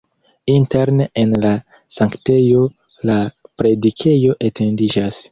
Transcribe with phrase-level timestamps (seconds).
[0.51, 1.51] Interne en la
[1.97, 2.63] sanktejo
[3.09, 3.17] la
[3.63, 5.21] predikejo etendiĝas.